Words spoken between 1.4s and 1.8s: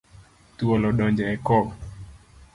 koo